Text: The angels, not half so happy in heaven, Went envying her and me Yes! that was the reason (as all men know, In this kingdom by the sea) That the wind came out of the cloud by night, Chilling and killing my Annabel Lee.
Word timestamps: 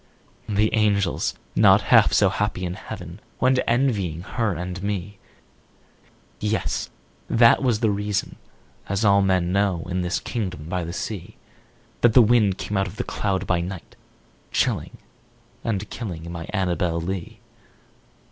The 0.49 0.73
angels, 0.73 1.35
not 1.55 1.83
half 1.93 2.11
so 2.11 2.29
happy 2.29 2.65
in 2.65 2.73
heaven, 2.73 3.19
Went 3.39 3.59
envying 3.67 4.21
her 4.23 4.55
and 4.55 4.81
me 4.81 5.19
Yes! 6.39 6.89
that 7.29 7.61
was 7.61 7.81
the 7.81 7.91
reason 7.91 8.37
(as 8.89 9.05
all 9.05 9.21
men 9.21 9.51
know, 9.51 9.85
In 9.87 10.01
this 10.01 10.19
kingdom 10.19 10.67
by 10.67 10.83
the 10.83 10.91
sea) 10.91 11.35
That 12.01 12.13
the 12.13 12.23
wind 12.23 12.57
came 12.57 12.77
out 12.77 12.87
of 12.87 12.95
the 12.95 13.03
cloud 13.03 13.45
by 13.45 13.61
night, 13.61 13.95
Chilling 14.51 14.97
and 15.63 15.87
killing 15.91 16.31
my 16.31 16.47
Annabel 16.49 16.99
Lee. 16.99 17.39